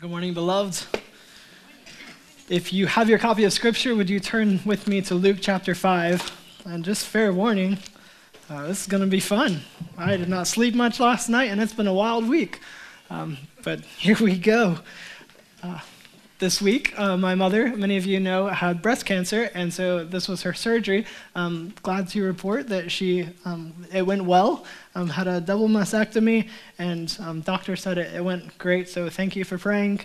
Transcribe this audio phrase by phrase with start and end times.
[0.00, 0.86] Good morning, beloved.
[2.48, 5.74] If you have your copy of Scripture, would you turn with me to Luke chapter
[5.74, 6.62] 5?
[6.66, 7.78] And just fair warning,
[8.48, 9.62] uh, this is going to be fun.
[9.96, 12.60] I did not sleep much last night, and it's been a wild week.
[13.10, 14.78] Um, but here we go.
[15.64, 15.80] Uh,
[16.38, 20.28] this week, uh, my mother, many of you know, had breast cancer, and so this
[20.28, 21.04] was her surgery.
[21.34, 24.64] Um, glad to report that she um, it went well.
[24.94, 26.48] Um, had a double mastectomy,
[26.78, 28.88] and um, doctor said it, it, went great.
[28.88, 30.00] So thank you for praying.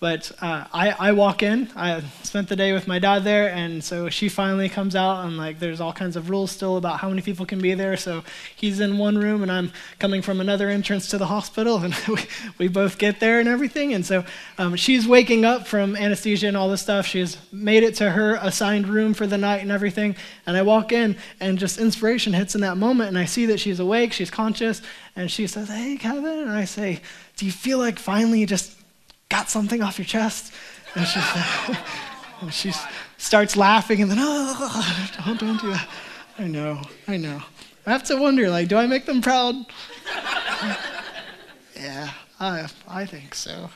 [0.00, 1.68] But uh, I, I walk in.
[1.74, 5.36] I spent the day with my dad there, and so she finally comes out, and
[5.36, 7.96] like there's all kinds of rules still about how many people can be there.
[7.96, 8.22] So
[8.54, 12.22] he's in one room, and I'm coming from another entrance to the hospital, and we,
[12.58, 13.92] we both get there and everything.
[13.92, 14.24] And so
[14.56, 17.04] um, she's waking up from anesthesia and all this stuff.
[17.04, 20.14] She's made it to her assigned room for the night and everything.
[20.46, 23.58] And I walk in, and just inspiration hits in that moment, and I see that
[23.58, 24.80] she's awake, she's conscious,
[25.16, 27.00] and she says, "Hey, Kevin," and I say,
[27.36, 28.77] "Do you feel like finally just
[29.28, 30.52] got something off your chest?
[30.94, 31.20] And she,
[32.40, 32.72] and she
[33.16, 35.88] starts laughing and then, oh, don't, don't do that.
[36.38, 37.42] I know, I know.
[37.86, 39.54] I have to wonder, like, do I make them proud?
[41.74, 43.70] yeah, I, I think so.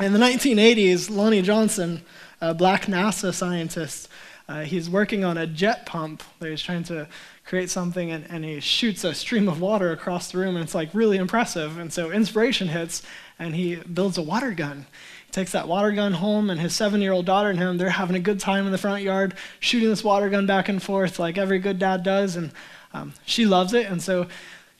[0.00, 2.02] In the 1980s, Lonnie Johnson,
[2.40, 4.08] a black NASA scientist,
[4.48, 7.08] uh, he's working on a jet pump he's trying to
[7.44, 10.74] create something, and, and he shoots a stream of water across the room, and it's
[10.74, 11.78] like really impressive.
[11.78, 13.02] And so inspiration hits,
[13.38, 14.86] and he builds a water gun.
[15.26, 17.90] He takes that water gun home, and his seven year old daughter and him, they're
[17.90, 21.18] having a good time in the front yard, shooting this water gun back and forth
[21.18, 22.36] like every good dad does.
[22.36, 22.52] And
[22.92, 23.86] um, she loves it.
[23.86, 24.26] And so,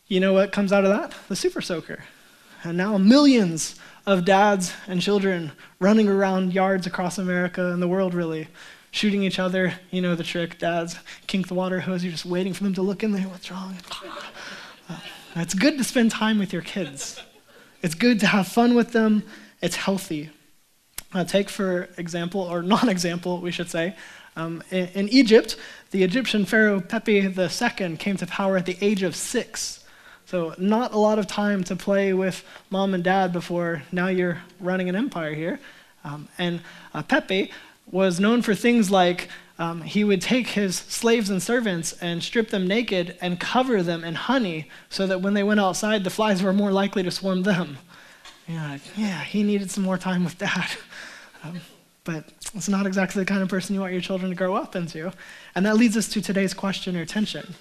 [0.09, 1.15] you know what comes out of that?
[1.29, 2.05] The Super Soaker.
[2.65, 8.15] And now millions of dads and children running around yards across America and the world,
[8.15, 8.49] really,
[8.91, 9.75] shooting each other.
[9.91, 10.59] You know the trick.
[10.59, 12.05] Dads kink the water hose.
[12.05, 13.25] You're just waiting for them to look in there.
[13.25, 13.77] What's wrong?
[15.35, 17.23] It's good to spend time with your kids.
[17.83, 19.25] It's good to have fun with them.
[19.61, 20.31] It's healthy.
[21.13, 23.97] Uh, take, for example, or non example, we should say,
[24.37, 25.57] um, in, in, Egypt,
[25.91, 29.85] the Egyptian pharaoh Pepi II came to power at the age of six.
[30.25, 34.39] So, not a lot of time to play with mom and dad before now you're
[34.61, 35.61] running an empire here.
[36.05, 36.61] Um, and
[36.95, 37.51] uh, Pepi
[37.91, 39.29] was known for things like
[39.63, 44.03] um, he would take his slaves and servants and strip them naked and cover them
[44.03, 47.45] in honey so that when they went outside, the flies were more likely to swarm
[47.45, 47.79] them.
[48.49, 50.71] Yeah, yeah, he needed some more time with dad.
[51.45, 51.61] Um,
[52.05, 52.25] but
[52.55, 55.13] it's not exactly the kind of person you want your children to grow up into.
[55.57, 57.57] And that leads us to today's question or tension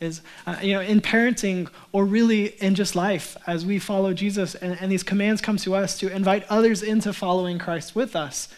[0.00, 4.54] is, uh, you know, in parenting or really in just life as we follow Jesus
[4.54, 8.48] and, and these commands come to us to invite others into following Christ with us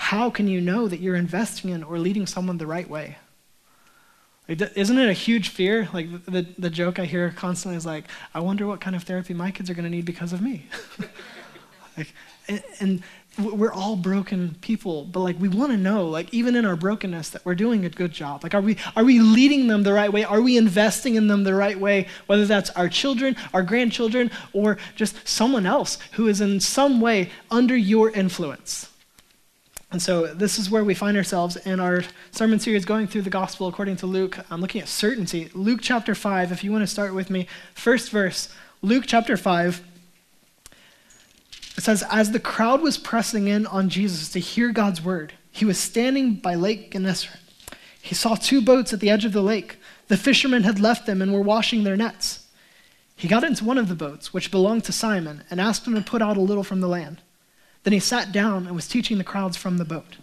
[0.00, 3.18] how can you know that you're investing in or leading someone the right way?
[4.48, 5.90] Isn't it a huge fear?
[5.92, 9.34] Like the, the joke I hear constantly is like, I wonder what kind of therapy
[9.34, 10.64] my kids are going to need because of me.
[11.98, 12.14] like,
[12.48, 13.02] and, and
[13.38, 17.28] we're all broken people, but like we want to know, like even in our brokenness,
[17.30, 18.42] that we're doing a good job.
[18.42, 20.24] Like, are we are we leading them the right way?
[20.24, 22.08] Are we investing in them the right way?
[22.26, 27.30] Whether that's our children, our grandchildren, or just someone else who is in some way
[27.50, 28.90] under your influence.
[29.92, 33.30] And so this is where we find ourselves in our sermon series going through the
[33.30, 34.38] gospel according to Luke.
[34.50, 35.50] I'm looking at certainty.
[35.52, 39.82] Luke chapter 5, if you want to start with me, first verse, Luke chapter 5.
[41.76, 45.64] It says, As the crowd was pressing in on Jesus to hear God's word, he
[45.64, 47.40] was standing by Lake Gennesaret.
[48.00, 49.78] He saw two boats at the edge of the lake.
[50.08, 52.46] The fishermen had left them and were washing their nets.
[53.16, 56.00] He got into one of the boats, which belonged to Simon, and asked him to
[56.00, 57.20] put out a little from the land.
[57.82, 60.16] Then he sat down and was teaching the crowds from the boat.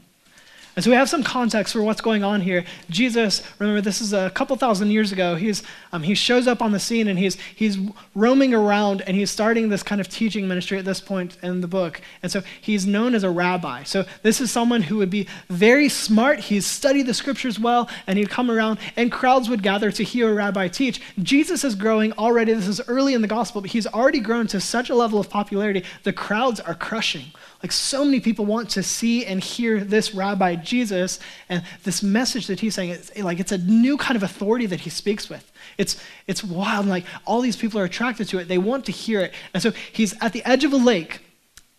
[0.77, 2.63] And so we have some context for what's going on here.
[2.91, 5.33] Jesus, remember, this is a couple thousand years ago.
[5.33, 7.79] He's, um, he shows up on the scene and he's, he's
[8.13, 11.67] roaming around and he's starting this kind of teaching ministry at this point in the
[11.67, 11.99] book.
[12.21, 13.81] And so he's known as a rabbi.
[13.85, 16.41] So this is someone who would be very smart.
[16.41, 20.29] He's studied the scriptures well and he'd come around and crowds would gather to hear
[20.29, 21.01] a rabbi teach.
[21.23, 22.53] Jesus is growing already.
[22.53, 25.27] This is early in the gospel, but he's already grown to such a level of
[25.27, 25.83] popularity.
[26.03, 27.31] The crowds are crushing.
[27.63, 31.19] Like so many people want to see and hear this rabbi Jesus
[31.49, 32.91] and this message that he's saying.
[32.91, 35.51] It's like it's a new kind of authority that he speaks with.
[35.77, 36.85] It's it's wild.
[36.85, 38.47] Like all these people are attracted to it.
[38.47, 39.33] They want to hear it.
[39.53, 41.21] And so he's at the edge of a lake.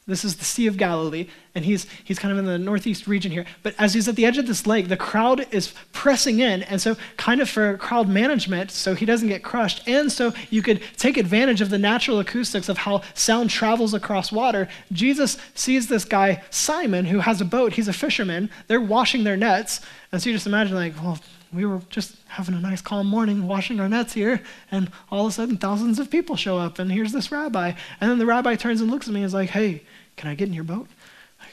[0.08, 3.30] This is the Sea of Galilee, and he's, he's kind of in the northeast region
[3.30, 3.44] here.
[3.62, 6.62] But as he's at the edge of this lake, the crowd is pressing in.
[6.62, 10.62] And so, kind of for crowd management, so he doesn't get crushed, and so you
[10.62, 15.88] could take advantage of the natural acoustics of how sound travels across water, Jesus sees
[15.88, 17.74] this guy, Simon, who has a boat.
[17.74, 18.48] He's a fisherman.
[18.66, 19.82] They're washing their nets.
[20.10, 21.18] And so you just imagine, like, well,
[21.52, 25.30] we were just having a nice calm morning washing our nets here and all of
[25.30, 27.72] a sudden thousands of people show up and here's this rabbi.
[28.00, 29.82] And then the rabbi turns and looks at me and is like hey
[30.16, 30.88] can i get in your boat?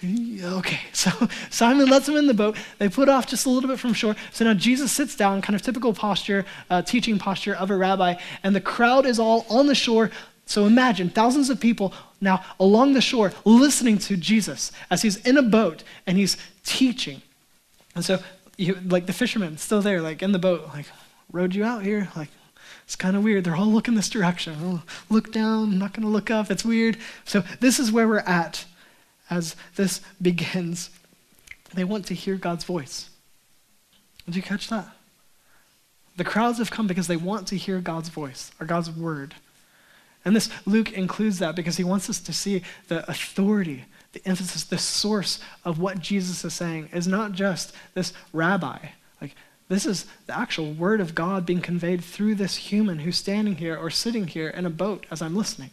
[0.04, 0.80] Okay.
[0.94, 1.12] So
[1.50, 2.58] simon lets him in the boat.
[2.80, 4.16] They put off just a little bit from shore.
[4.32, 8.16] So now jesus sits down kind of typical posture uh, teaching posture of a rabbi
[8.44, 10.12] and the crowd is all on the shore.
[10.46, 15.38] So imagine thousands of people now along the shore listening to jesus as he's in
[15.38, 17.22] a boat and he's teaching.
[17.96, 18.20] And so
[18.58, 20.88] you, like the fishermen still there, like in the boat, like,
[21.32, 22.10] rowed you out here.
[22.16, 22.30] Like,
[22.86, 23.44] it's kind of weird.
[23.44, 24.56] They're all looking this direction.
[24.62, 26.52] Oh, look down, I'm not going to look up.
[26.52, 26.98] It's weird.
[27.26, 28.66] So, this is where we're at
[29.30, 30.90] as this begins.
[31.74, 33.10] They want to hear God's voice.
[34.26, 34.88] Did you catch that?
[36.18, 39.36] The crowds have come because they want to hear God's voice or God's word.
[40.26, 43.86] And this Luke includes that because he wants us to see the authority
[44.16, 48.80] the emphasis, the source of what Jesus is saying is not just this rabbi.
[49.22, 49.36] Like,
[49.68, 53.76] this is the actual word of God being conveyed through this human who's standing here
[53.76, 55.72] or sitting here in a boat as I'm listening.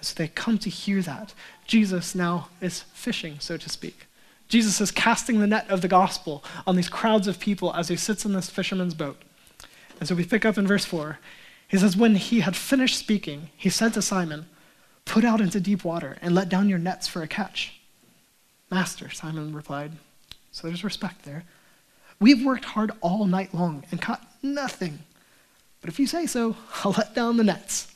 [0.00, 1.34] So they come to hear that.
[1.64, 4.06] Jesus now is fishing, so to speak.
[4.48, 7.94] Jesus is casting the net of the gospel on these crowds of people as he
[7.94, 9.22] sits in this fisherman's boat.
[10.00, 11.20] And so we pick up in verse 4.
[11.72, 14.44] He says, When he had finished speaking, he said to Simon,
[15.06, 17.80] Put out into deep water and let down your nets for a catch.
[18.70, 19.92] Master, Simon replied.
[20.52, 21.44] So there's respect there.
[22.20, 25.00] We've worked hard all night long and caught nothing.
[25.80, 27.91] But if you say so, I'll let down the nets.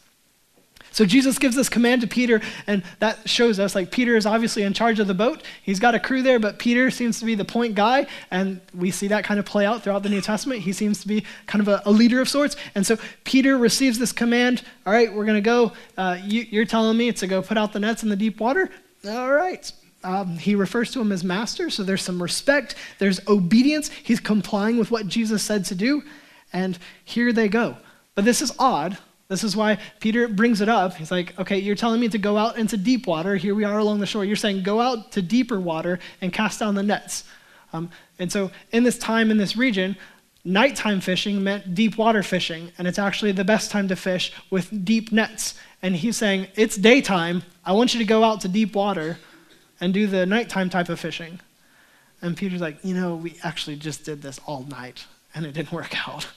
[0.97, 4.63] So Jesus gives this command to Peter, and that shows us like Peter is obviously
[4.63, 5.43] in charge of the boat.
[5.63, 8.91] He's got a crew there, but Peter seems to be the point guy, and we
[8.91, 10.63] see that kind of play out throughout the New Testament.
[10.63, 12.57] He seems to be kind of a, a leader of sorts.
[12.75, 15.73] And so Peter receives this command All right, we're going to go.
[15.99, 18.71] Uh, you, you're telling me to go put out the nets in the deep water?
[19.07, 19.71] All right.
[20.03, 23.91] Um, he refers to him as master, so there's some respect, there's obedience.
[23.91, 26.05] He's complying with what Jesus said to do,
[26.55, 27.77] and here they go.
[28.15, 28.97] But this is odd
[29.29, 30.95] this is why Peter brings it up.
[30.95, 33.37] He's like, okay, you're telling me to go out into deep water.
[33.37, 34.25] Here we are along the shore.
[34.25, 37.25] You're saying go out to deeper water and cast down the nets.
[37.73, 39.97] Um, and so, in this time in this region,
[40.45, 44.85] nighttime fishing meant deep water fishing, and it's actually the best time to fish with
[44.85, 45.55] deep nets.
[45.83, 47.43] And he's saying, it's daytime.
[47.65, 49.19] I want you to go out to deep water
[49.81, 51.41] and do the nighttime type of fishing.
[52.23, 55.73] And Peter's like, you know, we actually just did this all night, and it didn't
[55.73, 56.29] work out.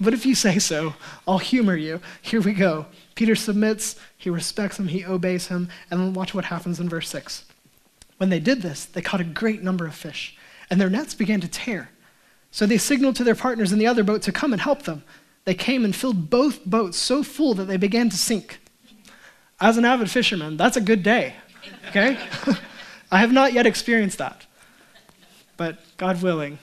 [0.00, 0.94] But if you say so,
[1.28, 2.00] I'll humor you.
[2.22, 2.86] Here we go.
[3.14, 7.10] Peter submits, he respects him, he obeys him, and then watch what happens in verse
[7.10, 7.44] 6.
[8.16, 10.36] When they did this, they caught a great number of fish,
[10.70, 11.90] and their nets began to tear.
[12.50, 15.04] So they signaled to their partners in the other boat to come and help them.
[15.44, 18.58] They came and filled both boats so full that they began to sink.
[19.60, 21.34] As an avid fisherman, that's a good day,
[21.88, 22.18] okay?
[23.12, 24.46] I have not yet experienced that,
[25.58, 26.58] but God willing,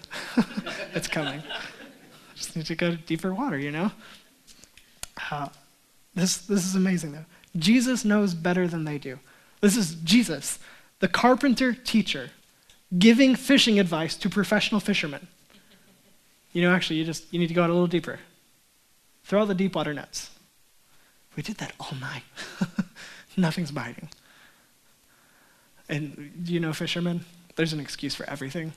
[0.96, 1.44] it's coming
[2.64, 3.92] to go deeper water, you know?
[5.32, 5.50] Uh,
[6.16, 7.26] this, this is amazing, though.
[7.56, 9.20] Jesus knows better than they do.
[9.62, 10.60] This is Jesus,
[11.00, 12.32] the carpenter teacher,
[12.98, 15.28] giving fishing advice to professional fishermen.
[16.52, 18.20] You know, actually, you just you need to go out a little deeper.
[19.24, 20.32] Throw out the deep water nets.
[21.36, 22.24] We did that all night.
[23.38, 24.10] Nothing's biting.
[25.90, 27.26] And do you know fishermen?
[27.56, 28.74] There's an excuse for everything.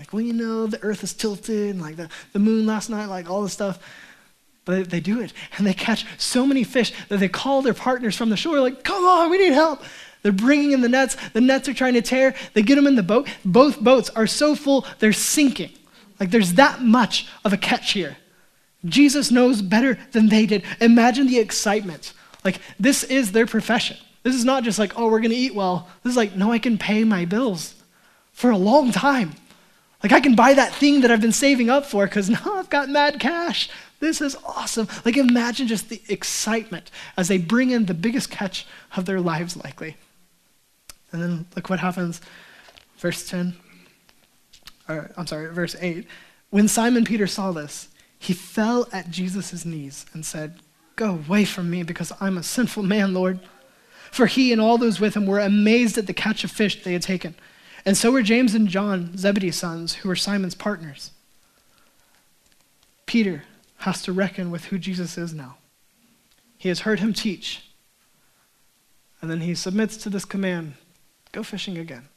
[0.00, 3.04] Like, well, you know, the earth is tilted, and like the, the moon last night,
[3.04, 3.78] like all this stuff.
[4.64, 8.16] But they do it, and they catch so many fish that they call their partners
[8.16, 9.82] from the shore, like, come on, we need help.
[10.22, 11.18] They're bringing in the nets.
[11.34, 12.34] The nets are trying to tear.
[12.54, 13.28] They get them in the boat.
[13.44, 15.72] Both boats are so full, they're sinking.
[16.18, 18.16] Like, there's that much of a catch here.
[18.86, 20.64] Jesus knows better than they did.
[20.80, 22.14] Imagine the excitement.
[22.42, 23.98] Like, this is their profession.
[24.22, 25.90] This is not just like, oh, we're going to eat well.
[26.02, 27.74] This is like, no, I can pay my bills
[28.32, 29.32] for a long time.
[30.02, 32.70] Like, I can buy that thing that I've been saving up for because now I've
[32.70, 33.68] got mad cash.
[34.00, 34.88] This is awesome.
[35.04, 38.66] Like, imagine just the excitement as they bring in the biggest catch
[38.96, 39.96] of their lives, likely.
[41.12, 42.20] And then look what happens.
[42.98, 43.54] Verse 10,
[44.88, 46.06] or I'm sorry, verse 8.
[46.50, 47.88] When Simon Peter saw this,
[48.18, 50.60] he fell at Jesus' knees and said,
[50.96, 53.40] Go away from me because I'm a sinful man, Lord.
[54.10, 56.92] For he and all those with him were amazed at the catch of fish they
[56.92, 57.34] had taken.
[57.84, 61.12] And so were James and John, Zebedee's sons, who were Simon's partners.
[63.06, 63.44] Peter
[63.78, 65.56] has to reckon with who Jesus is now.
[66.58, 67.70] He has heard him teach.
[69.22, 70.74] And then he submits to this command
[71.32, 72.08] go fishing again.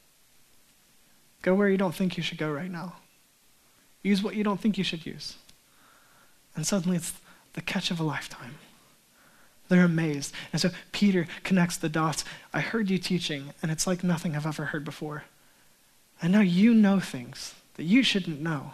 [1.42, 2.94] Go where you don't think you should go right now.
[4.02, 5.36] Use what you don't think you should use.
[6.56, 7.14] And suddenly it's
[7.54, 8.56] the catch of a lifetime.
[9.68, 10.34] They're amazed.
[10.52, 12.24] And so Peter connects the dots.
[12.52, 15.24] I heard you teaching, and it's like nothing I've ever heard before.
[16.24, 18.72] And now you know things that you shouldn't know.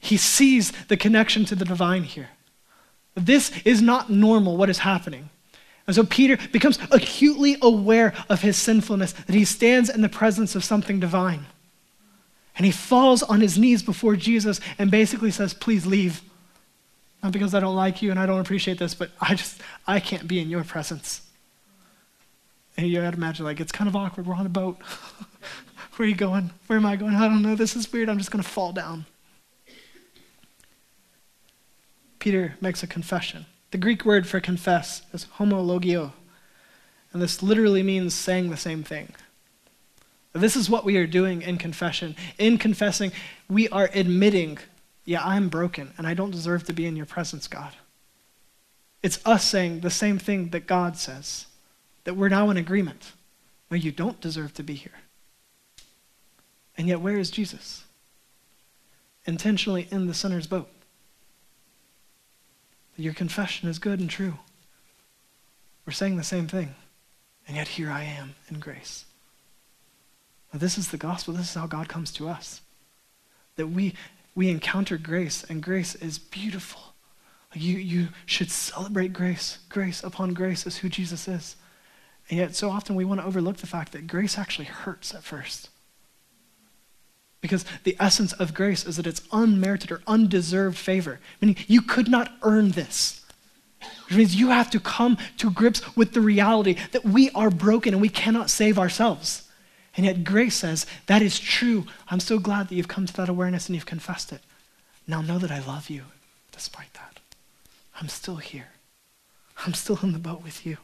[0.00, 2.30] He sees the connection to the divine here.
[3.14, 5.30] This is not normal, what is happening.
[5.86, 10.56] And so Peter becomes acutely aware of his sinfulness, that he stands in the presence
[10.56, 11.46] of something divine.
[12.56, 16.22] And he falls on his knees before Jesus and basically says, Please leave.
[17.22, 20.00] Not because I don't like you and I don't appreciate this, but I just, I
[20.00, 21.22] can't be in your presence.
[22.76, 24.26] And you gotta imagine, like, it's kind of awkward.
[24.26, 24.76] We're on a boat.
[26.00, 26.50] Where are you going?
[26.66, 27.14] Where am I going?
[27.14, 27.54] I don't know.
[27.54, 28.08] This is weird.
[28.08, 29.04] I'm just gonna fall down.
[32.18, 33.44] Peter makes a confession.
[33.70, 36.12] The Greek word for confess is homologio,
[37.12, 39.12] and this literally means saying the same thing.
[40.32, 42.16] This is what we are doing in confession.
[42.38, 43.12] In confessing,
[43.50, 44.56] we are admitting,
[45.04, 47.74] yeah, I'm broken and I don't deserve to be in your presence, God.
[49.02, 51.44] It's us saying the same thing that God says,
[52.04, 53.12] that we're now in agreement.
[53.68, 54.92] Well, you don't deserve to be here.
[56.80, 57.84] And yet, where is Jesus?
[59.26, 60.70] Intentionally in the sinner's boat.
[62.96, 64.38] Your confession is good and true.
[65.84, 66.74] We're saying the same thing.
[67.46, 69.04] And yet, here I am in grace.
[70.54, 71.34] Now, this is the gospel.
[71.34, 72.62] This is how God comes to us.
[73.56, 73.92] That we,
[74.34, 76.94] we encounter grace, and grace is beautiful.
[77.52, 79.58] You, you should celebrate grace.
[79.68, 81.56] Grace upon grace is who Jesus is.
[82.30, 85.22] And yet, so often we want to overlook the fact that grace actually hurts at
[85.22, 85.68] first.
[87.40, 92.08] Because the essence of grace is that it's unmerited or undeserved favor, meaning you could
[92.08, 93.24] not earn this.
[94.06, 97.94] Which means you have to come to grips with the reality that we are broken
[97.94, 99.48] and we cannot save ourselves.
[99.96, 101.86] And yet, grace says, That is true.
[102.08, 104.42] I'm so glad that you've come to that awareness and you've confessed it.
[105.06, 106.04] Now know that I love you
[106.52, 107.20] despite that.
[108.00, 108.68] I'm still here.
[109.66, 110.78] I'm still in the boat with you.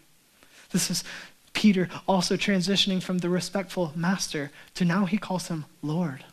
[0.71, 1.05] This is
[1.53, 6.25] Peter also transitioning from the respectful master to now he calls him Lord.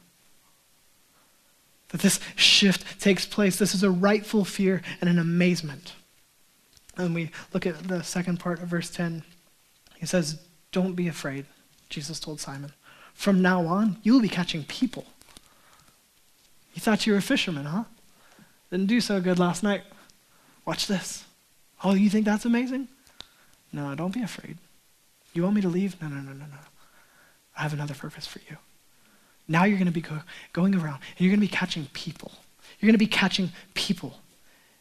[1.94, 3.56] That this shift takes place.
[3.56, 5.94] This is a rightful fear and an amazement.
[6.98, 9.24] And we look at the second part of verse 10.
[9.98, 10.42] He says,
[10.74, 11.46] Don't be afraid.
[11.90, 12.74] Jesus told Simon.
[13.14, 15.06] From now on, you will be catching people.
[16.74, 17.84] You thought you were a fisherman, huh?
[18.72, 19.84] Didn't do so good last night.
[20.66, 21.24] Watch this.
[21.84, 22.88] Oh, you think that's amazing?
[23.72, 24.58] No, don't be afraid.
[25.34, 26.02] You want me to leave?
[26.02, 26.58] No, no, no, no, no.
[27.56, 28.58] I have another purpose for you.
[29.48, 30.22] Now you're going to be go-
[30.54, 32.32] going around and you're going to be catching people.
[32.80, 34.16] You're going to be catching people.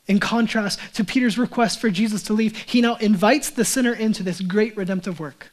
[0.07, 4.23] In contrast to Peter's request for Jesus to leave, he now invites the sinner into
[4.23, 5.53] this great redemptive work.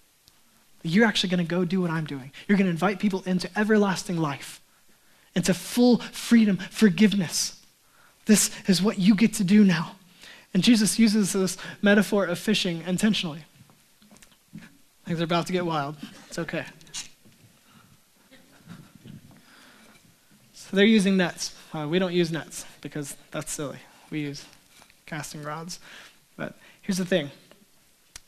[0.82, 2.32] You're actually going to go do what I'm doing.
[2.48, 4.62] You're going to invite people into everlasting life,
[5.36, 7.62] into full freedom, forgiveness.
[8.26, 9.96] This is what you get to do now.
[10.54, 13.44] And Jesus uses this metaphor of fishing intentionally.
[15.06, 15.96] Things are about to get wild.
[16.28, 16.66] It's okay.
[20.70, 21.56] So they're using nets.
[21.74, 23.80] Uh, we don't use nets because that's silly.
[24.12, 24.46] We use
[25.08, 25.80] casting rods.
[26.38, 27.32] But here's the thing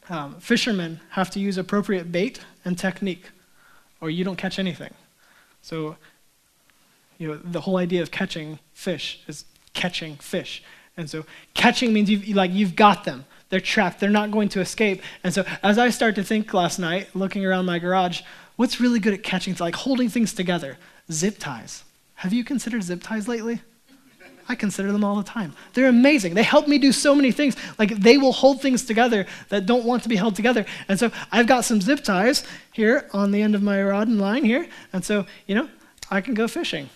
[0.10, 3.30] um, fishermen have to use appropriate bait and technique,
[4.02, 4.92] or you don't catch anything.
[5.62, 5.98] So,
[7.20, 9.46] you know, the whole idea of catching fish is
[9.76, 10.64] catching fish.
[10.98, 13.26] And so, catching means you've, like, you've got them.
[13.50, 14.00] They're trapped.
[14.00, 15.04] They're not going to escape.
[15.24, 18.22] And so, as I start to think last night, looking around my garage,
[18.56, 20.80] what's really good at catching, like holding things together?
[21.12, 21.84] Zip ties.
[22.22, 23.62] Have you considered zip ties lately?
[24.48, 25.54] I consider them all the time.
[25.74, 26.36] They're amazing.
[26.36, 27.56] They help me do so many things.
[27.80, 30.68] Like they will hold things together that don't want to be held together.
[30.88, 34.22] And so I've got some zip ties here on the end of my rod and
[34.22, 34.68] line here.
[34.94, 35.68] And so, you know,
[36.12, 36.92] I can go fishing.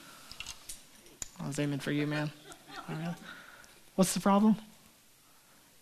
[1.40, 2.30] Oh, I was aiming for you, man.
[2.88, 3.16] Oh,
[3.96, 4.58] What's the problem?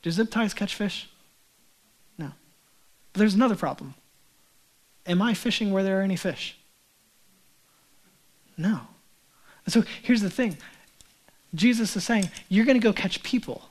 [0.03, 1.09] Do zip ties catch fish?
[2.17, 2.31] No.
[3.11, 3.95] But there's another problem.
[5.05, 6.57] Am I fishing where there are any fish?
[8.57, 8.87] No.
[9.65, 10.57] And so here's the thing
[11.55, 13.69] Jesus is saying, You're going to go catch people.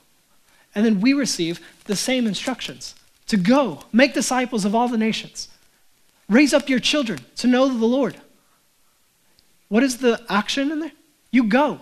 [0.75, 2.95] And then we receive the same instructions
[3.27, 5.49] to go, make disciples of all the nations,
[6.29, 8.17] raise up your children to know the Lord.
[9.69, 10.93] What is the action in there?
[11.31, 11.81] You go.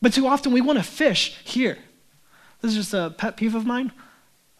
[0.00, 1.78] But too often we want to fish here.
[2.60, 3.92] This is just a pet peeve of mine,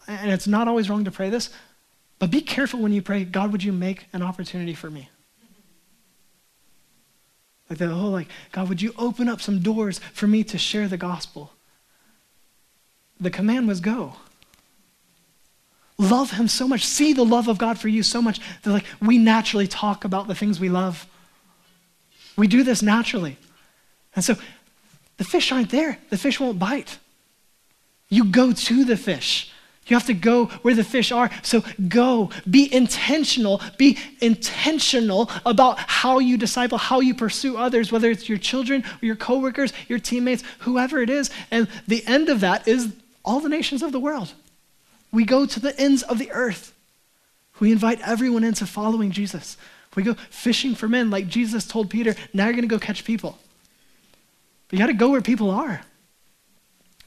[0.07, 1.49] and it's not always wrong to pray this,
[2.19, 5.09] but be careful when you pray, God, would you make an opportunity for me?
[7.69, 10.87] Like the whole like, God, would you open up some doors for me to share
[10.87, 11.51] the gospel?
[13.19, 14.13] The command was go.
[15.97, 16.85] Love him so much.
[16.85, 20.27] See the love of God for you so much that like we naturally talk about
[20.27, 21.07] the things we love
[22.37, 23.37] We do this naturally.
[24.15, 24.35] And so
[25.17, 26.99] the fish aren't there, the fish won't bite.
[28.09, 29.51] You go to the fish.
[29.87, 31.29] You have to go where the fish are.
[31.43, 38.09] So go, be intentional, be intentional about how you disciple, how you pursue others, whether
[38.11, 41.29] it's your children your coworkers, your teammates, whoever it is.
[41.51, 44.33] And the end of that is all the nations of the world.
[45.11, 46.73] We go to the ends of the earth.
[47.59, 49.57] We invite everyone into following Jesus.
[49.95, 53.03] We go fishing for men like Jesus told Peter, now you're going to go catch
[53.03, 53.37] people.
[54.67, 55.81] But you got to go where people are.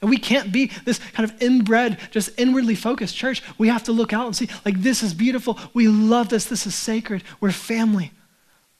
[0.01, 3.43] And we can't be this kind of inbred, just inwardly focused church.
[3.59, 5.59] We have to look out and see, like, this is beautiful.
[5.73, 6.45] We love this.
[6.45, 7.23] This is sacred.
[7.39, 8.11] We're family.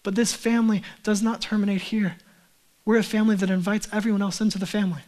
[0.02, 2.18] But this family does not terminate here.
[2.86, 5.04] We're a family that invites everyone else into the family.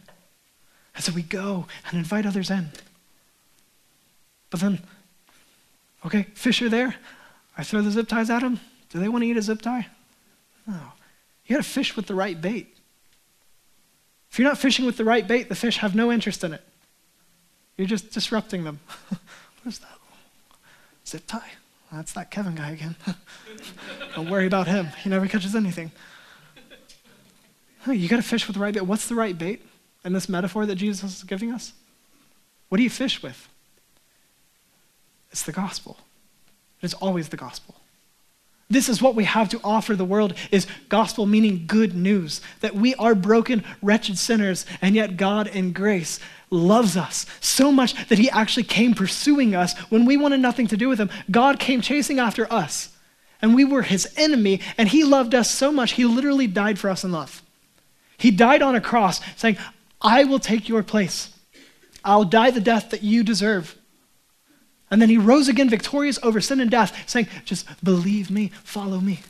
[0.94, 2.68] And so we go and invite others in.
[4.50, 4.80] But then,
[6.06, 6.94] okay, fish are there.
[7.58, 8.60] I throw the zip ties at them.
[8.90, 9.88] Do they want to eat a zip tie?
[10.64, 10.78] No.
[11.46, 12.73] You got to fish with the right bait.
[14.34, 16.60] If you're not fishing with the right bait, the fish have no interest in it.
[17.76, 18.80] You're just disrupting them.
[19.08, 19.20] what
[19.64, 19.96] is that?
[21.06, 21.52] Zip tie.
[21.92, 22.96] That's that Kevin guy again.
[24.16, 24.88] Don't worry about him.
[25.04, 25.92] He never catches anything.
[27.86, 28.80] You got to fish with the right bait.
[28.80, 29.62] What's the right bait
[30.04, 31.72] in this metaphor that Jesus is giving us?
[32.70, 33.48] What do you fish with?
[35.30, 35.96] It's the gospel.
[36.82, 37.76] It's always the gospel.
[38.74, 42.74] This is what we have to offer the world is gospel meaning good news that
[42.74, 46.18] we are broken wretched sinners and yet God in grace
[46.50, 50.76] loves us so much that he actually came pursuing us when we wanted nothing to
[50.76, 51.08] do with him.
[51.30, 52.88] God came chasing after us
[53.40, 56.90] and we were his enemy and he loved us so much he literally died for
[56.90, 57.42] us in love.
[58.18, 59.56] He died on a cross saying,
[60.02, 61.28] "I will take your place.
[62.04, 63.76] I'll die the death that you deserve."
[64.94, 69.00] And then he rose again victorious over sin and death, saying, Just believe me, follow
[69.00, 69.22] me.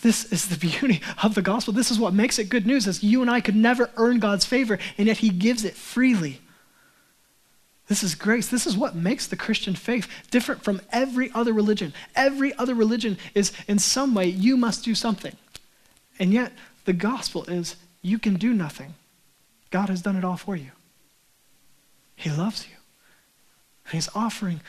[0.00, 1.74] This is the beauty of the gospel.
[1.74, 4.46] This is what makes it good news, is you and I could never earn God's
[4.46, 6.40] favor, and yet he gives it freely.
[7.88, 8.48] This is grace.
[8.48, 11.92] This is what makes the Christian faith different from every other religion.
[12.16, 15.36] Every other religion is, in some way, you must do something.
[16.18, 16.52] And yet,
[16.86, 18.94] the gospel is you can do nothing.
[19.68, 20.70] God has done it all for you.
[22.16, 22.76] He loves you.
[23.92, 24.62] And he's offering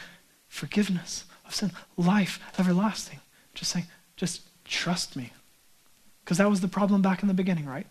[0.50, 3.22] forgiveness of sin, life everlasting.
[3.53, 3.86] Just saying,
[4.18, 5.31] just trust me.
[6.24, 7.88] Because that was the problem back in the beginning, right?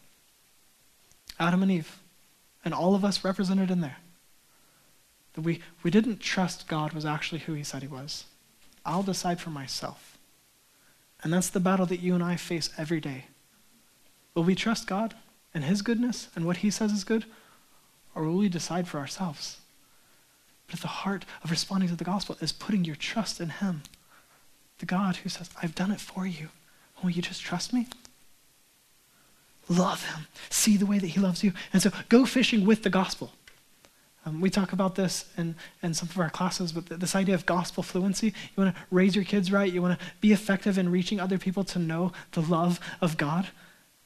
[1.41, 1.99] Adam and Eve,
[2.67, 3.97] and all of us represented in there.
[5.33, 8.27] That we, we didn't trust God was actually who he said he was.
[8.85, 10.19] I'll decide for myself.
[11.23, 13.25] And that's the battle that you and I face every day.
[14.35, 15.15] Will we trust God
[15.55, 17.25] and his goodness and what he says is good?
[18.15, 19.62] Or will we decide for ourselves?
[20.67, 23.83] But at the heart of responding to the gospel is putting your trust in Him.
[24.79, 26.49] The God who says, I've done it for you.
[27.03, 27.89] Will you just trust me?
[29.69, 30.27] Love Him.
[30.51, 31.53] See the way that He loves you.
[31.73, 33.33] And so go fishing with the gospel.
[34.25, 37.45] Um, we talk about this in, in some of our classes, but this idea of
[37.45, 38.29] gospel fluency.
[38.29, 39.73] You want to raise your kids right.
[39.73, 43.49] You want to be effective in reaching other people to know the love of God.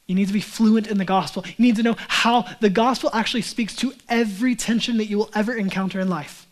[0.07, 1.45] You need to be fluent in the gospel.
[1.47, 5.31] You need to know how the gospel actually speaks to every tension that you will
[5.35, 6.46] ever encounter in life.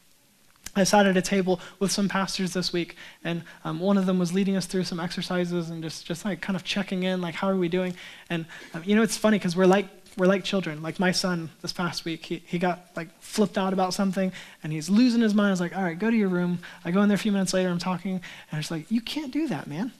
[0.76, 4.18] I sat at a table with some pastors this week, and um, one of them
[4.18, 7.34] was leading us through some exercises and just, just like kind of checking in, like,
[7.34, 7.94] how are we doing?
[8.30, 10.82] And um, you know, it's funny because we're like, we're like children.
[10.82, 14.32] Like my son this past week, he, he got like flipped out about something
[14.62, 15.48] and he's losing his mind.
[15.48, 16.60] I was like, all right, go to your room.
[16.84, 19.32] I go in there a few minutes later, I'm talking, and it's like, you can't
[19.32, 19.92] do that, man.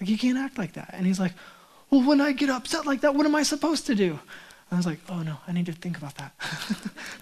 [0.00, 0.90] Like, you can't act like that.
[0.92, 1.32] And he's like,
[1.90, 4.10] well, when I get upset like that, what am I supposed to do?
[4.12, 6.32] And I was like, oh no, I need to think about that.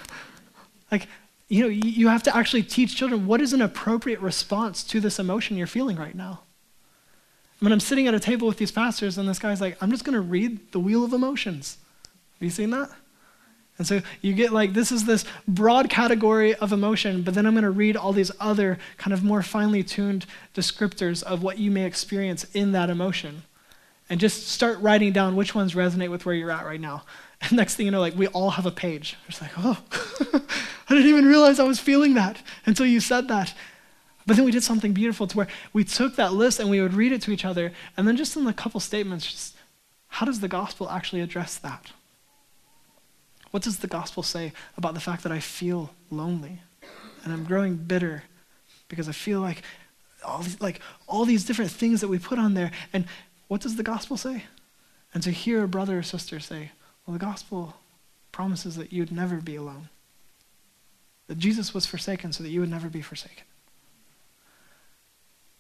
[0.91, 1.09] like,
[1.49, 5.19] you know, you have to actually teach children what is an appropriate response to this
[5.19, 6.43] emotion you're feeling right now.
[7.61, 10.05] When I'm sitting at a table with these pastors, and this guy's like, I'm just
[10.05, 11.79] going to read the wheel of emotions.
[12.35, 12.91] Have you seen that?
[13.77, 17.55] And so you get like, this is this broad category of emotion, but then I'm
[17.55, 21.71] going to read all these other kind of more finely tuned descriptors of what you
[21.71, 23.43] may experience in that emotion.
[24.09, 27.05] And just start writing down which ones resonate with where you're at right now.
[27.51, 29.17] And next thing you know, like we all have a page.
[29.29, 29.83] It's like, oh,
[30.89, 33.53] I didn't even realize I was feeling that until you said that.
[34.27, 36.95] But then we did something beautiful to where we took that list and we would
[36.95, 39.57] read it to each other, and then just in a couple statements, just
[40.09, 41.93] how does the gospel actually address that?
[43.51, 46.61] What does the gospel say about the fact that I feel lonely
[47.23, 48.25] and I'm growing bitter
[48.89, 49.63] because I feel like
[50.25, 52.73] all these, like all these different things that we put on there?
[52.93, 53.05] And
[53.49, 54.45] what does the gospel say?
[55.13, 56.73] And to hear a brother or sister say,
[57.07, 57.75] well, the gospel
[58.33, 59.89] promises that you'd never be alone
[61.27, 63.45] that Jesus was forsaken so that you would never be forsaken.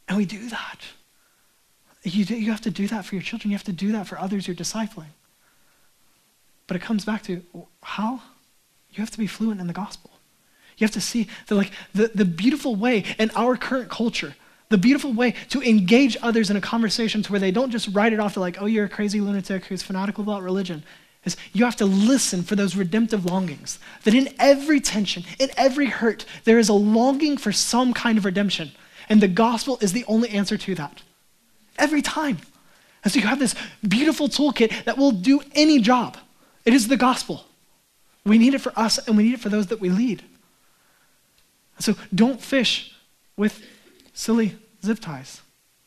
[0.09, 0.81] And we do that.
[2.03, 3.51] You, do, you have to do that for your children.
[3.51, 5.13] You have to do that for others you're discipling.
[6.67, 7.43] But it comes back to
[7.83, 8.21] how?
[8.91, 10.11] You have to be fluent in the gospel.
[10.77, 14.35] You have to see the, like, the, the beautiful way in our current culture,
[14.69, 18.13] the beautiful way to engage others in a conversation to where they don't just write
[18.13, 20.83] it off to like, oh, you're a crazy lunatic who's fanatical about religion.
[21.25, 23.79] Is you have to listen for those redemptive longings.
[24.05, 28.25] That in every tension, in every hurt, there is a longing for some kind of
[28.25, 28.73] redemption.
[29.09, 31.03] And the gospel is the only answer to that.
[31.79, 32.39] Every time.
[33.03, 33.55] And so you have this
[33.87, 36.17] beautiful toolkit that will do any job.
[36.65, 37.45] It is the gospel.
[38.25, 40.23] We need it for us and we need it for those that we lead.
[41.79, 42.95] So don't fish
[43.37, 43.63] with
[44.15, 45.43] silly zip ties.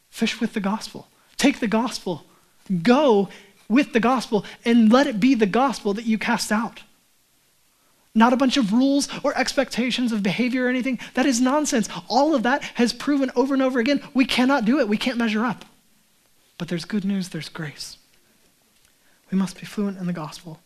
[0.10, 1.08] Fish with the gospel.
[1.38, 2.26] Take the gospel.
[2.84, 3.30] Go
[3.70, 6.82] with the gospel and let it be the gospel that you cast out.
[8.16, 11.00] Not a bunch of rules or expectations of behavior or anything.
[11.14, 11.88] That is nonsense.
[12.08, 14.88] All of that has proven over and over again we cannot do it.
[14.88, 15.66] We can't measure up.
[16.58, 17.98] But there's good news, there's grace.
[19.32, 20.60] We must be fluent in the gospel.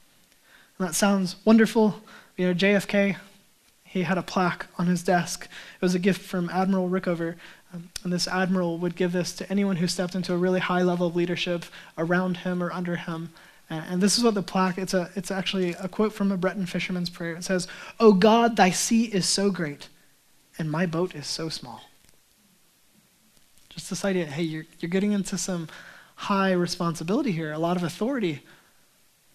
[0.78, 2.02] And that sounds wonderful.
[2.38, 3.18] You know, JFK,
[3.92, 5.50] he had a plaque on his desk.
[5.76, 7.36] It was a gift from Admiral Rickover.
[7.74, 10.82] Um, and this admiral would give this to anyone who stepped into a really high
[10.82, 11.66] level of leadership
[11.98, 13.34] around him or under him.
[13.70, 16.38] And, and this is what the plaque, it's, a, it's actually a quote from a
[16.38, 17.36] Breton fisherman's prayer.
[17.36, 17.68] It says,
[18.00, 19.90] O God, thy sea is so great,
[20.58, 21.82] and my boat is so small.
[23.68, 25.68] Just this idea, hey, you're, you're getting into some
[26.16, 28.42] high responsibility here, a lot of authority,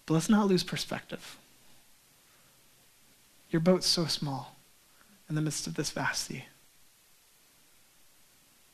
[0.07, 1.37] but let's not lose perspective.
[3.49, 4.55] Your boat's so small
[5.29, 6.45] in the midst of this vast sea.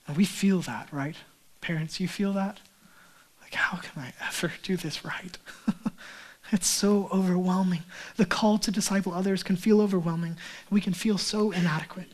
[0.07, 1.15] And we feel that, right?
[1.61, 2.59] Parents, you feel that?
[3.41, 5.37] Like, how can I ever do this right?
[6.51, 7.83] it's so overwhelming.
[8.17, 10.37] The call to disciple others can feel overwhelming.
[10.69, 12.11] We can feel so inadequate.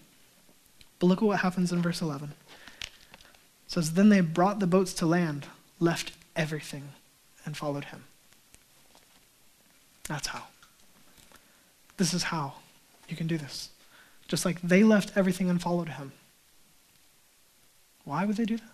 [1.00, 2.30] But look at what happens in verse 11.
[2.30, 5.48] It says, Then they brought the boats to land,
[5.80, 6.90] left everything,
[7.46, 8.04] and followed him.
[10.08, 10.44] That's how.
[12.00, 12.54] This is how
[13.10, 13.70] you can do this.
[14.30, 16.14] Just like they left everything and followed him.
[18.06, 18.72] Why would they do that?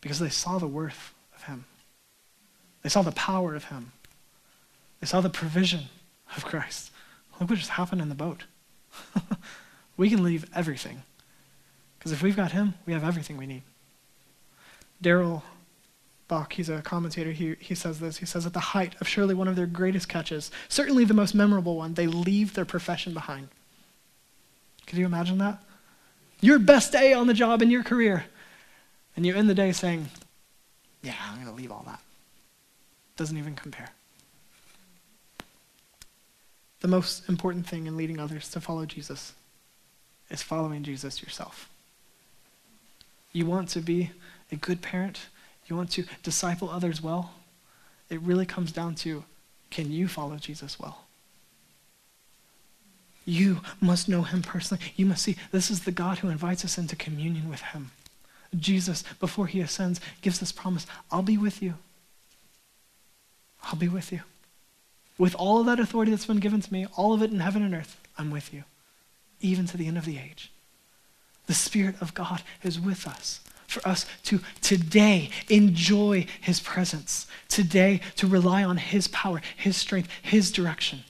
[0.00, 1.66] Because they saw the worth of him.
[2.82, 3.92] They saw the power of him.
[5.00, 5.82] They saw the provision
[6.34, 6.90] of Christ.
[7.38, 8.44] Look what just happened in the boat.
[9.98, 11.02] we can leave everything.
[11.98, 13.62] Because if we've got him, we have everything we need.
[15.02, 15.44] Darrell
[16.30, 18.18] Bock, he's a commentator, he, he says this.
[18.18, 21.34] He says, At the height of surely one of their greatest catches, certainly the most
[21.34, 23.48] memorable one, they leave their profession behind.
[24.86, 25.60] Could you imagine that?
[26.40, 28.26] Your best day on the job in your career.
[29.16, 30.08] And you end the day saying,
[31.02, 32.00] Yeah, I'm going to leave all that.
[33.16, 33.90] Doesn't even compare.
[36.80, 39.32] The most important thing in leading others to follow Jesus
[40.30, 41.68] is following Jesus yourself.
[43.32, 44.12] You want to be
[44.52, 45.26] a good parent,
[45.70, 47.32] you want to disciple others well,
[48.08, 49.24] it really comes down to
[49.70, 51.04] can you follow Jesus well?
[53.24, 54.82] You must know him personally.
[54.96, 57.92] You must see this is the God who invites us into communion with him.
[58.58, 61.74] Jesus, before he ascends, gives this promise I'll be with you.
[63.62, 64.20] I'll be with you.
[65.18, 67.62] With all of that authority that's been given to me, all of it in heaven
[67.62, 68.64] and earth, I'm with you,
[69.40, 70.50] even to the end of the age.
[71.46, 78.00] The Spirit of God is with us for us to today enjoy his presence, today
[78.16, 81.04] to rely on his power, his strength, his direction.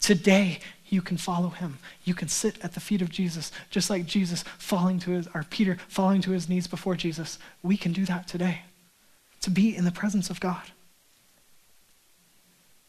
[0.00, 1.78] Today, you can follow him.
[2.04, 5.44] You can sit at the feet of Jesus, just like Jesus falling to his, or
[5.50, 7.38] Peter falling to his knees before Jesus.
[7.62, 8.62] We can do that today,
[9.42, 10.62] to be in the presence of God.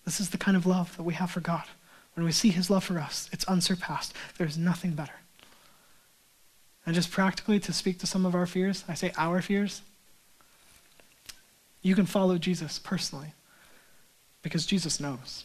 [0.06, 1.66] This is the kind of love that we have for God.
[2.14, 4.14] When we see his love for us, it's unsurpassed.
[4.38, 5.14] There's nothing better.
[6.86, 9.82] And just practically to speak to some of our fears, I say our fears,
[11.82, 13.34] you can follow Jesus personally
[14.42, 15.44] because Jesus knows.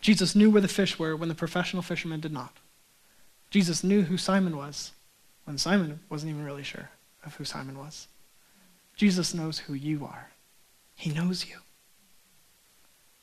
[0.00, 2.52] Jesus knew where the fish were when the professional fishermen did not.
[3.50, 4.92] Jesus knew who Simon was
[5.44, 6.90] when Simon wasn't even really sure
[7.24, 8.08] of who Simon was.
[8.96, 10.30] Jesus knows who you are.
[10.94, 11.56] He knows you.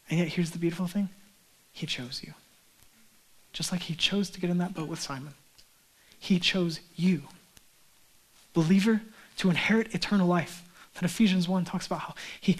[0.09, 1.09] And yet, here's the beautiful thing
[1.71, 2.33] He chose you.
[3.53, 5.33] Just like He chose to get in that boat with Simon,
[6.21, 7.23] He chose you,
[8.53, 9.01] believer,
[9.37, 10.61] to inherit eternal life.
[10.93, 12.57] That Ephesians 1 talks about how He,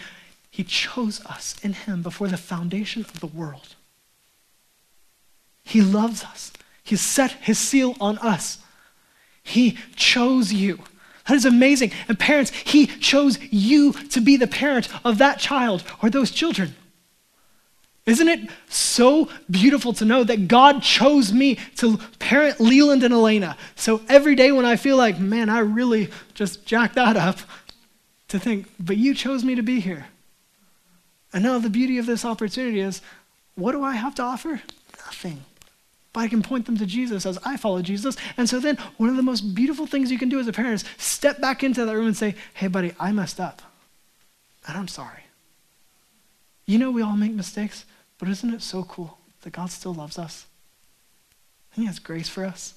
[0.50, 3.76] he chose us in Him before the foundation of the world.
[5.64, 6.52] He loves us.
[6.84, 8.58] He set his seal on us.
[9.44, 10.80] He chose you.
[11.28, 11.92] That is amazing.
[12.08, 16.76] And parents, he chose you to be the parent of that child or those children.
[18.06, 23.56] Isn't it so beautiful to know that God chose me to parent Leland and Elena?
[23.76, 27.40] So every day when I feel like, man, I really just jacked that up,
[28.32, 30.08] to think, but you chose me to be here.
[31.34, 33.02] And now the beauty of this opportunity is
[33.56, 34.62] what do I have to offer?
[35.06, 35.44] Nothing.
[36.14, 38.16] But I can point them to Jesus as I follow Jesus.
[38.38, 40.76] And so then one of the most beautiful things you can do as a parent
[40.76, 43.62] is step back into that room and say, hey, buddy, I messed up.
[44.68, 45.24] And I'm sorry.
[46.72, 47.84] You know, we all make mistakes,
[48.18, 50.46] but isn't it so cool that God still loves us?
[51.76, 52.76] And He has grace for us.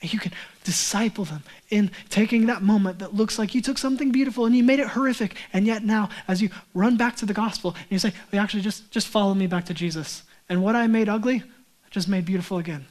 [0.00, 0.32] And you can
[0.64, 4.62] disciple them in taking that moment that looks like you took something beautiful and you
[4.62, 5.36] made it horrific.
[5.52, 8.62] And yet now, as you run back to the gospel, and you say, well, actually,
[8.62, 10.22] just, just follow me back to Jesus.
[10.48, 12.86] And what I made ugly, I just made beautiful again.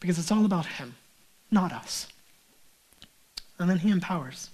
[0.00, 0.96] Because it's all about Him,
[1.52, 2.08] not us.
[3.60, 4.50] And then He empowers.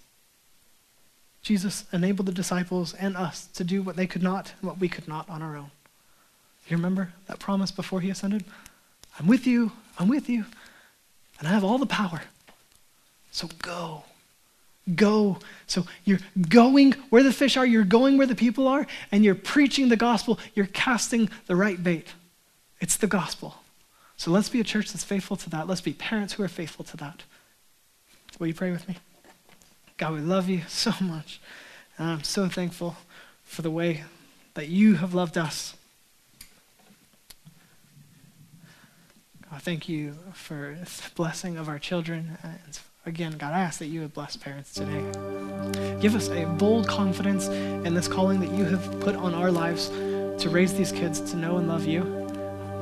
[1.43, 4.89] Jesus enabled the disciples and us to do what they could not and what we
[4.89, 5.71] could not on our own.
[6.69, 8.45] You remember that promise before He ascended?
[9.19, 10.45] I'm with you, I'm with you,
[11.39, 12.23] and I have all the power.
[13.31, 14.05] So go.
[14.95, 15.39] Go.
[15.67, 19.35] So you're going where the fish are, you're going where the people are, and you're
[19.35, 22.09] preaching the gospel, you're casting the right bait.
[22.81, 23.57] It's the gospel.
[24.17, 25.69] So let's be a church that's faithful to that.
[25.69, 27.23] Let's be parents who are faithful to that.
[28.39, 28.97] Will you pray with me?
[29.99, 31.41] God, we love you so much.
[31.99, 32.97] And I'm so thankful
[33.45, 34.05] for the way
[34.55, 35.75] that you have loved us.
[39.51, 42.39] God, thank you for the blessing of our children.
[42.45, 45.99] And again, God, I ask that you would bless parents today.
[46.01, 49.89] Give us a bold confidence in this calling that you have put on our lives
[49.89, 52.03] to raise these kids to know and love you.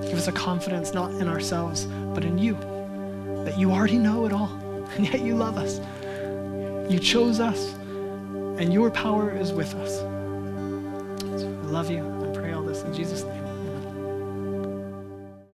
[0.02, 2.54] Give us a confidence not in ourselves, but in you,
[3.46, 4.50] that you already know it all,
[4.96, 5.80] and yet you love us.
[6.88, 7.72] You chose us,
[8.58, 9.98] and your power is with us.
[11.40, 12.04] So I love you.
[12.22, 13.35] I pray all this in Jesus' name.